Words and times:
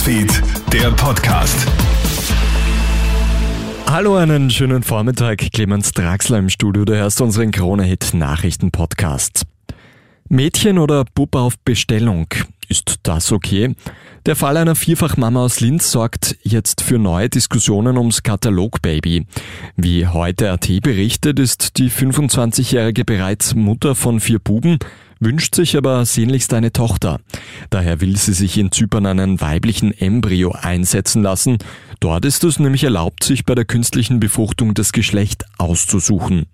Newsfeed, 0.00 0.42
der 0.72 0.90
Podcast. 0.92 1.66
Hallo, 3.86 4.16
einen 4.16 4.48
schönen 4.48 4.82
Vormittag. 4.82 5.52
Clemens 5.52 5.92
Draxler 5.92 6.38
im 6.38 6.48
Studio. 6.48 6.86
Du 6.86 6.96
hörst 6.96 7.20
unseren 7.20 7.50
Krone-Hit 7.50 8.14
Nachrichten-Podcast. 8.14 9.42
Mädchen 10.30 10.78
oder 10.78 11.04
Bub 11.04 11.34
auf 11.34 11.58
Bestellung? 11.58 12.28
Ist 12.68 13.00
das 13.02 13.30
okay? 13.30 13.74
Der 14.24 14.36
Fall 14.36 14.56
einer 14.56 14.74
Vierfachmama 14.74 15.44
aus 15.44 15.60
Linz 15.60 15.90
sorgt 15.90 16.34
jetzt 16.44 16.80
für 16.82 16.98
neue 16.98 17.28
Diskussionen 17.28 17.98
ums 17.98 18.22
Katalogbaby. 18.22 19.26
Wie 19.76 20.06
heute 20.06 20.50
AT 20.50 20.80
berichtet, 20.80 21.38
ist 21.38 21.76
die 21.76 21.90
25-Jährige 21.90 23.04
bereits 23.04 23.54
Mutter 23.54 23.94
von 23.94 24.20
vier 24.20 24.38
Buben, 24.38 24.78
wünscht 25.20 25.54
sich 25.54 25.76
aber 25.76 26.04
sehnlichst 26.04 26.52
eine 26.52 26.72
Tochter. 26.72 27.20
Daher 27.68 28.00
will 28.00 28.16
sie 28.16 28.32
sich 28.32 28.58
in 28.58 28.72
Zypern 28.72 29.06
einen 29.06 29.40
weiblichen 29.40 29.92
Embryo 29.92 30.52
einsetzen 30.52 31.22
lassen. 31.22 31.58
Dort 32.00 32.24
ist 32.24 32.42
es 32.42 32.58
nämlich 32.58 32.84
erlaubt, 32.84 33.22
sich 33.22 33.44
bei 33.44 33.54
der 33.54 33.66
künstlichen 33.66 34.18
Befruchtung 34.18 34.74
das 34.74 34.92
Geschlecht 34.92 35.44
auszusuchen. 35.58 36.46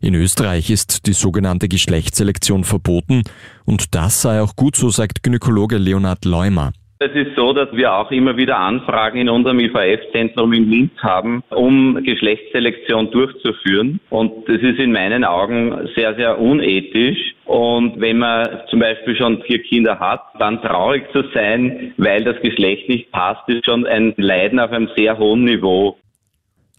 In 0.00 0.14
Österreich 0.14 0.68
ist 0.68 1.06
die 1.06 1.12
sogenannte 1.12 1.68
Geschlechtsselektion 1.68 2.64
verboten 2.64 3.22
und 3.64 3.94
das 3.94 4.20
sei 4.20 4.42
auch 4.42 4.56
gut, 4.56 4.74
so 4.74 4.90
sagt 4.90 5.22
Gynäkologe 5.22 5.78
Leonhard 5.78 6.24
Leumer. 6.24 6.72
Es 7.04 7.16
ist 7.16 7.34
so, 7.34 7.52
dass 7.52 7.68
wir 7.72 7.92
auch 7.92 8.12
immer 8.12 8.36
wieder 8.36 8.58
Anfragen 8.58 9.18
in 9.18 9.28
unserem 9.28 9.58
IVF-Zentrum 9.58 10.52
in 10.52 10.70
Linz 10.70 10.92
haben, 10.98 11.42
um 11.50 12.00
Geschlechtsselektion 12.04 13.10
durchzuführen. 13.10 13.98
Und 14.08 14.48
das 14.48 14.62
ist 14.62 14.78
in 14.78 14.92
meinen 14.92 15.24
Augen 15.24 15.88
sehr, 15.96 16.14
sehr 16.14 16.38
unethisch. 16.38 17.34
Und 17.44 18.00
wenn 18.00 18.18
man 18.18 18.46
zum 18.70 18.78
Beispiel 18.78 19.16
schon 19.16 19.42
vier 19.42 19.60
Kinder 19.64 19.98
hat, 19.98 20.22
dann 20.38 20.62
traurig 20.62 21.02
zu 21.12 21.24
sein, 21.34 21.92
weil 21.96 22.22
das 22.22 22.40
Geschlecht 22.40 22.88
nicht 22.88 23.10
passt, 23.10 23.48
ist 23.48 23.64
schon 23.64 23.84
ein 23.84 24.14
Leiden 24.16 24.60
auf 24.60 24.70
einem 24.70 24.88
sehr 24.96 25.18
hohen 25.18 25.42
Niveau. 25.42 25.96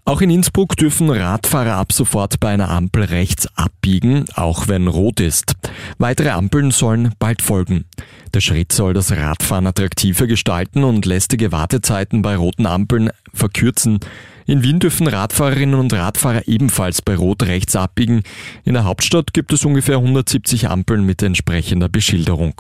Auch 0.06 0.22
in 0.22 0.30
Innsbruck 0.30 0.78
dürfen 0.78 1.10
Radfahrer 1.10 1.76
ab 1.76 1.92
sofort 1.92 2.40
bei 2.40 2.50
einer 2.50 2.70
Ampel 2.70 3.04
rechts 3.04 3.48
abbiegen, 3.58 4.26
auch 4.36 4.70
wenn 4.70 4.88
rot 4.88 5.20
ist. 5.20 5.56
Weitere 5.98 6.30
Ampeln 6.30 6.72
sollen 6.72 7.14
bald 7.20 7.42
folgen. 7.42 7.86
Der 8.34 8.42
Schritt 8.42 8.72
soll 8.72 8.94
das 8.94 9.12
Radfahren 9.12 9.68
attraktiver 9.68 10.26
gestalten 10.26 10.84
und 10.84 11.06
lästige 11.06 11.52
Wartezeiten 11.52 12.24
bei 12.24 12.36
roten 12.36 12.66
Ampeln 12.66 13.12
verkürzen. 13.32 14.00
In 14.48 14.64
Wien 14.64 14.80
dürfen 14.80 15.08
Radfahrerinnen 15.08 15.80
und 15.80 15.94
Radfahrer 15.94 16.48
ebenfalls 16.48 17.04
bei 17.04 17.16
Rot 17.16 17.44
rechts 17.44 17.76
abbiegen. 17.76 18.24
In 18.66 18.74
der 18.74 18.86
Hauptstadt 18.86 19.34
gibt 19.34 19.54
es 19.54 19.66
ungefähr 19.66 19.98
170 19.98 20.68
Ampeln 20.68 21.06
mit 21.06 21.22
entsprechender 21.22 21.90
Beschilderung. 21.90 22.60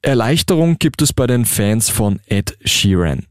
Erleichterung 0.00 0.78
gibt 0.78 1.02
es 1.02 1.12
bei 1.12 1.26
den 1.26 1.44
Fans 1.44 1.90
von 1.90 2.20
Ed 2.26 2.56
Sheeran. 2.64 3.26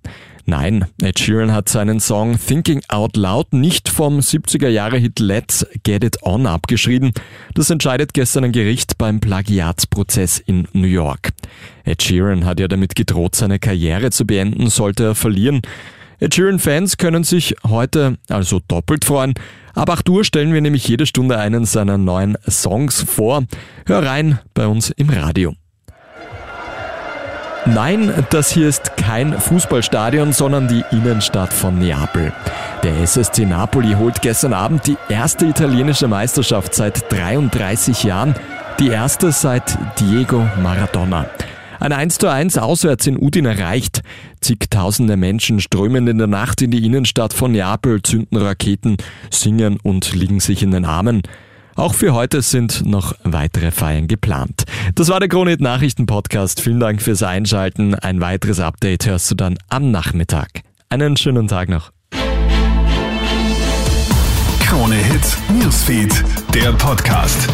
Nein, 0.49 0.85
Ed 1.01 1.19
Sheeran 1.19 1.51
hat 1.51 1.67
seinen 1.67 1.99
Song 1.99 2.39
Thinking 2.39 2.81
Out 2.87 3.17
Loud 3.17 3.51
nicht 3.51 3.89
vom 3.89 4.19
70er 4.19 4.69
Jahre 4.69 4.97
Hit 4.97 5.19
Let's 5.19 5.67
Get 5.83 6.05
It 6.05 6.23
On 6.23 6.47
abgeschrieben. 6.47 7.11
Das 7.53 7.69
entscheidet 7.69 8.13
gestern 8.13 8.45
ein 8.45 8.53
Gericht 8.53 8.97
beim 8.97 9.19
Plagiatsprozess 9.19 10.39
in 10.39 10.65
New 10.71 10.87
York. 10.87 11.31
Ed 11.83 12.01
Sheeran 12.01 12.45
hat 12.45 12.61
ja 12.61 12.69
damit 12.69 12.95
gedroht, 12.95 13.35
seine 13.35 13.59
Karriere 13.59 14.09
zu 14.09 14.25
beenden, 14.25 14.69
sollte 14.69 15.03
er 15.03 15.15
verlieren. 15.15 15.63
Ed 16.21 16.33
Sheeran-Fans 16.33 16.95
können 16.95 17.25
sich 17.25 17.53
heute 17.67 18.17
also 18.29 18.61
doppelt 18.69 19.03
freuen. 19.03 19.33
Ab 19.75 19.89
8 19.89 20.07
Uhr 20.07 20.23
stellen 20.23 20.53
wir 20.53 20.61
nämlich 20.61 20.87
jede 20.87 21.05
Stunde 21.05 21.37
einen 21.39 21.65
seiner 21.65 21.97
neuen 21.97 22.37
Songs 22.49 23.01
vor. 23.01 23.43
Hör 23.85 24.01
rein 24.01 24.39
bei 24.53 24.65
uns 24.65 24.91
im 24.91 25.09
Radio. 25.09 25.55
Nein, 27.65 28.13
das 28.29 28.51
hier 28.51 28.67
ist 28.67 28.95
kein 28.95 29.37
Fußballstadion, 29.37 30.31
sondern 30.31 30.67
die 30.67 30.83
Innenstadt 30.91 31.51
von 31.51 31.77
Neapel. 31.77 32.31
Der 32.83 33.01
SSC 33.01 33.45
Napoli 33.45 33.93
holt 33.93 34.21
gestern 34.21 34.53
Abend 34.53 34.87
die 34.87 34.97
erste 35.09 35.45
italienische 35.45 36.07
Meisterschaft 36.07 36.73
seit 36.73 37.11
33 37.11 38.03
Jahren, 38.03 38.35
die 38.79 38.89
erste 38.89 39.31
seit 39.31 39.77
Diego 39.99 40.47
Maradona. 40.61 41.25
Ein 41.79 41.91
1 41.91 42.17
zu 42.17 42.27
1 42.27 42.57
auswärts 42.57 43.05
in 43.05 43.17
Udine 43.17 43.59
reicht. 43.59 44.01
Zigtausende 44.41 45.15
Menschen 45.15 45.59
strömen 45.59 46.07
in 46.07 46.17
der 46.17 46.27
Nacht 46.27 46.61
in 46.61 46.71
die 46.71 46.85
Innenstadt 46.85 47.33
von 47.33 47.51
Neapel, 47.51 48.01
zünden 48.01 48.37
Raketen, 48.37 48.97
singen 49.29 49.77
und 49.83 50.13
liegen 50.13 50.39
sich 50.39 50.63
in 50.63 50.71
den 50.71 50.85
Armen. 50.85 51.21
Auch 51.77 51.93
für 51.93 52.13
heute 52.13 52.41
sind 52.41 52.85
noch 52.87 53.13
weitere 53.23 53.69
Feiern 53.69 54.07
geplant. 54.07 54.63
Das 54.95 55.09
war 55.09 55.19
der 55.19 55.29
Kronit 55.29 55.61
Nachrichten 55.61 56.07
Podcast. 56.07 56.59
Vielen 56.59 56.79
Dank 56.79 57.03
fürs 57.03 57.21
Einschalten. 57.21 57.93
Ein 57.93 58.19
weiteres 58.19 58.59
Update 58.59 59.05
hörst 59.05 59.29
du 59.29 59.35
dann 59.35 59.59
am 59.69 59.91
Nachmittag. 59.91 60.63
Einen 60.89 61.15
schönen 61.17 61.47
Tag 61.47 61.69
noch. 61.69 61.91
Krone 64.59 64.95
Hits, 64.95 65.37
Newsfeed, 65.53 66.23
der 66.53 66.73
Podcast. 66.73 67.47